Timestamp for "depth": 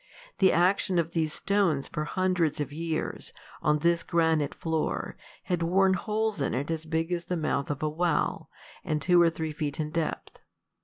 9.91-10.39